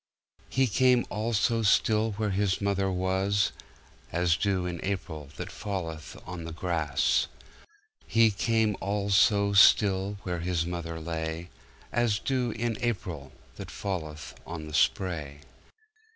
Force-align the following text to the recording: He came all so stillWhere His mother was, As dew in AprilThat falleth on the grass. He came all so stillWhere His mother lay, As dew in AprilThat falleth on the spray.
He 0.49 0.65
came 0.65 1.05
all 1.11 1.31
so 1.31 1.61
stillWhere 1.61 2.31
His 2.31 2.59
mother 2.59 2.91
was, 2.91 3.51
As 4.11 4.35
dew 4.35 4.65
in 4.65 4.79
AprilThat 4.79 5.51
falleth 5.51 6.19
on 6.25 6.43
the 6.43 6.51
grass. 6.51 7.27
He 8.07 8.31
came 8.31 8.75
all 8.81 9.11
so 9.11 9.51
stillWhere 9.51 10.41
His 10.41 10.65
mother 10.65 10.99
lay, 10.99 11.51
As 11.91 12.17
dew 12.17 12.49
in 12.49 12.77
AprilThat 12.77 13.69
falleth 13.69 14.33
on 14.47 14.67
the 14.67 14.73
spray. 14.73 15.41